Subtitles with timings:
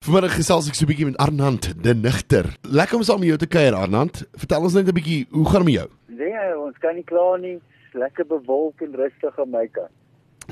[0.00, 2.46] Vanmiddag gesels ek so 'n bietjie met Arnand de Nigter.
[2.64, 4.24] Lekker om saam met jou te kuier Arnand.
[4.32, 5.88] Vertel ons net 'n bietjie, hoe gaan dit met jou?
[6.08, 7.60] Nee, ons kan nie kla nie.
[7.92, 9.92] Lekker bewolk en rustig aan my kant.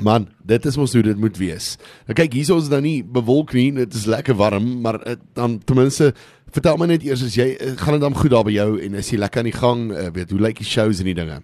[0.02, 1.78] Man, dit is mos hoe dit moet wees.
[2.06, 3.72] Nou kyk, hier is ons nou nie bewolk nie.
[3.72, 6.12] Dit is lekker warm, maar uh, dan ten minste
[6.50, 8.94] vertel my net eers as jy uh, gaan dit dan goed daar by jou en
[8.94, 9.90] is jy lekker aan die gang?
[9.90, 11.40] Uh, weet hoe lyk die shows en die dinge?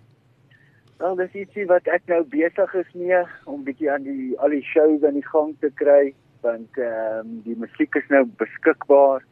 [0.99, 4.63] Wel, dis ietsie wat ek nou besig is mee om bietjie aan die al die
[4.63, 6.13] shows aan die gang te kry
[6.45, 9.25] want ehm um, die musiek is nou beskikbaar.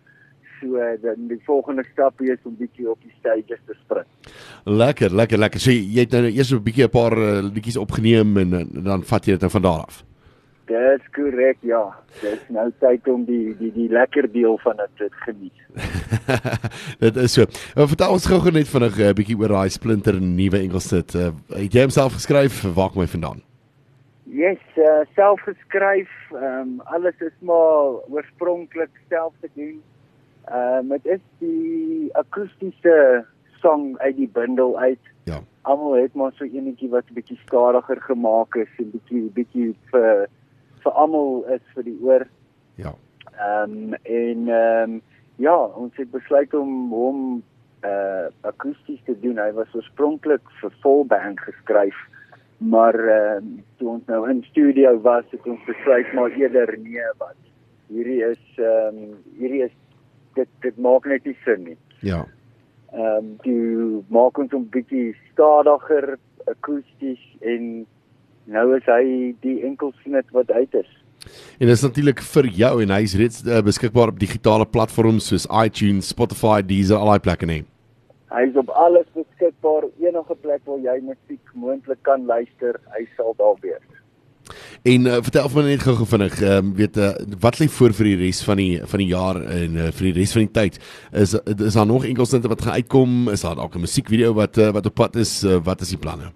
[0.61, 4.07] So dan die volgende stap is om bietjie op die stages te spring.
[4.65, 5.61] Lekker, lekker, lekker.
[5.61, 9.03] So jy het nou eers 'n bietjie 'n paar uh, liedjies opgeneem en, en dan
[9.03, 10.05] vat jy dit nou van daar af.
[10.67, 11.83] Dis korrek, ja.
[12.21, 15.59] Dis nou tyd om die die die lekker deel van dit te geniet.
[17.05, 17.47] dit is so.
[17.75, 21.15] Nou vertel ons gou net vinnig 'n uh, bietjie oor daai splinter nuwe Engelstit.
[21.15, 22.63] Uh, het jy homself geskryf?
[22.63, 23.43] Waar kom hy vandaan?
[24.33, 26.09] Yes, uh, self geskryf.
[26.33, 29.83] Ehm um, alles is maar oorspronklik self te doen.
[30.45, 33.27] Ehm um, dit is die akoestiese
[33.61, 35.11] song uit die bundel uit.
[35.25, 35.41] Ja.
[35.63, 40.27] Almal het maar so enetjie wat 'n bietjie stadiger gemaak is en bietjie bietjie vir
[40.83, 42.27] vir almal is vir die oor.
[42.75, 42.95] Ja.
[43.37, 45.03] Ehm um, en ehm um,
[45.37, 47.43] ja, ons het besluit om hom
[47.85, 49.37] uh akoesties te doen.
[49.39, 52.01] Hy was oorspronklik vir vol band geskryf
[52.63, 53.39] maar uh,
[53.79, 57.39] toe ons nou in studio was het ons besluit maar eerder nee wat
[57.93, 59.75] hierdie is ehm um, hierdie is
[60.37, 61.79] dit dit maak net nie sin nie.
[62.01, 62.25] Ja.
[62.93, 67.87] Ehm um, die maak ons 'n bietjie stadiger akoesties en
[68.45, 70.91] nou is hy die enkelsnit wat uit is.
[71.59, 75.47] En dit is natuurlik vir jou en hy's reeds uh, beskikbaar op digitale platforms soos
[75.47, 77.63] iTunes, Spotify, Deezer, al daai plekke nie.
[78.33, 79.89] Hy is op alles beskikbaar.
[80.01, 83.89] Enige plek waar jy musiek moontlik kan luister, hy sal daar wees.
[84.83, 87.13] En uh, vertel vir my net gou vinnig, ehm um, weet uh,
[87.45, 90.15] wat lê voor vir die res van die van die jaar en uh, vir die
[90.17, 90.81] res van die tyd?
[91.13, 93.29] Is is daar nog enkelsinte wat gaan uitkom?
[93.31, 95.45] Is daar dalk 'n musiekvideo wat uh, wat op pad is?
[95.45, 96.33] Uh, wat is die planne?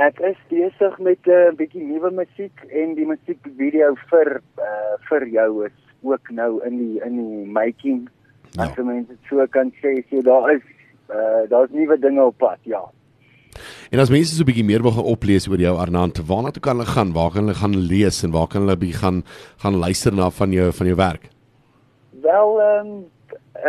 [0.00, 5.28] Ek is besig met 'n uh, bietjie nuwe musiek en die musiekvideo vir uh, vir
[5.28, 8.08] jou is ook nou in die in die making.
[8.56, 8.64] Ja.
[8.64, 10.64] As mense dit so kan sê, so daar is
[11.12, 12.82] uh daar's nuwe dinge op pad, ja.
[13.90, 16.62] En as mense so 'n bietjie meer wil gaan oplees oor jou Arnand, waarna toe
[16.62, 17.12] kan hulle gaan?
[17.12, 19.24] Waar kan hulle gaan lees en waar kan hulle bietjie gaan
[19.62, 21.28] gaan luister na van jou van jou werk?
[22.22, 23.04] Wel, ehm um,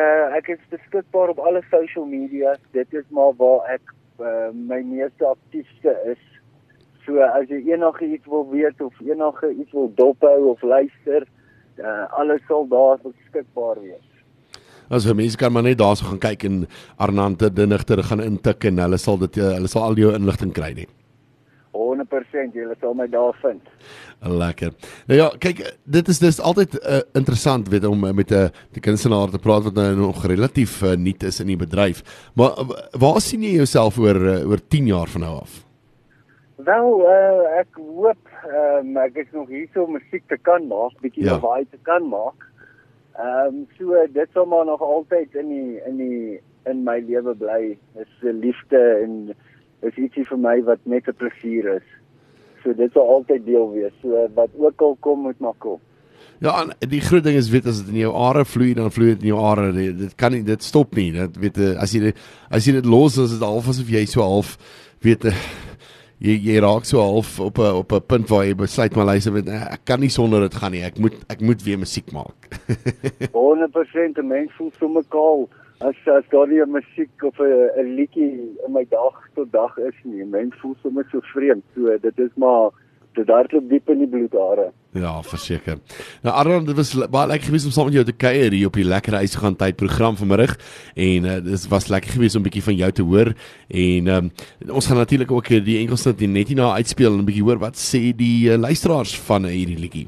[0.01, 2.55] uh ek is beskikbaar op alle social media.
[2.71, 6.23] Dit is maar waar ek uh, my meeste aktiefste is.
[7.05, 11.27] So as jy enigiets wil weet of enigiets wil dophou of luister,
[11.77, 14.12] uh alles sal daar beskikbaar wees.
[14.93, 16.65] As jy mense kan maar net daarso gaan kyk en
[17.01, 20.89] Arnante Dinigter gaan intik en hulle sal dit hulle sal al jou inligting kry nie.
[21.73, 23.61] 100% jy sal my daar vind.
[24.21, 24.73] Lekker.
[25.09, 28.81] Nou ja, kyk, dit is dis altyd uh, interessant weet om met 'n uh, die
[28.81, 32.03] kunstenaar te praat wat nou nog relatief uh, nuut is in die bedryf.
[32.35, 35.65] Maar uh, waar sien jy jouself oor uh, oor 10 jaar van nou af?
[36.55, 41.25] Wel, uh, ek hoop um, ek is nog hier om musiek te kan maak, bietjie
[41.25, 41.39] ja.
[41.39, 42.52] baie te kan maak.
[43.13, 47.35] Ehm um, so dit sal maar nog altyd in die in die in my lewe
[47.35, 47.77] bly.
[48.01, 49.35] Is 'n liefde en
[49.81, 51.89] is ietsie vir my wat net 'n plesier is.
[52.63, 53.93] So dit sal altyd deel wees.
[54.01, 55.79] So wat ook al kom moet maar kom.
[56.39, 59.21] Ja, die groot ding is weet as dit in jou are vloei dan vloei dit
[59.21, 59.71] in jou are.
[59.71, 61.11] Dit, dit kan nie dit stop nie.
[61.11, 62.13] Dit weet as jy
[62.49, 64.57] as jy dit los is dit half asof jy so half
[65.03, 65.23] weet
[66.23, 69.33] jy jy raak so half op 'n op 'n punt waar jy besluit maar luister
[69.33, 70.83] met ek kan nie sonder dit gaan nie.
[70.83, 72.47] Ek moet ek moet weer musiek maak.
[73.33, 77.95] 100% 'n mens voel so mekaal as as daar nie 'n musiek of 'n 'n
[77.95, 80.23] liedjie in my dag tot dag is nie.
[80.25, 81.63] Mens voel sommer so vreemd.
[81.75, 82.69] So dit is maar
[83.13, 84.71] dit hardloop diep in die bloedare.
[84.93, 85.79] Ja, verseker.
[86.21, 88.75] Nou Arnold, dit was baie lekker geweest om saam met jou te kuier hier op
[88.77, 90.53] die lekker huis gaan tyd program vanmiddag
[90.93, 93.33] en uh, dit was lekker geweest om 'n bietjie van jou te hoor
[93.67, 94.31] en um,
[94.69, 97.75] ons gaan natuurlik ook die Engelsnit net hier na uitspeel en 'n bietjie hoor wat
[97.75, 100.07] sê die uh, luisteraars van hierdie liedjie.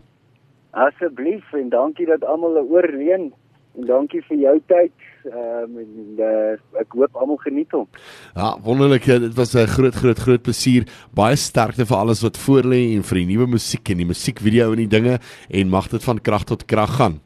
[0.72, 3.34] Asseblief en dankie dat almal 'n oor leen
[3.78, 4.94] en dankie vir jou tyd.
[5.26, 7.88] Ehm um, en uh, ek hoop almal geniet hom.
[8.36, 9.06] Ja, wonderlik.
[9.06, 10.86] Dit was 'n groot groot groot plesier.
[11.14, 14.72] Baie sterkte vir alles wat voor lê en vir die nuwe musiek en die musiekvideo
[14.72, 15.20] en die dinge
[15.50, 17.20] en mag dit van krag tot krag gaan.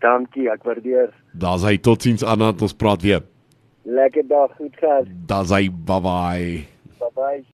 [0.00, 1.10] Dankie, ek waardeer.
[1.34, 3.22] Daar's hy totiens aan ons praat weer.
[3.84, 5.06] Lekker dag, goed gaan.
[5.26, 5.68] Daar's hy.
[5.70, 6.66] Bye bye.
[6.98, 7.44] Bye bye.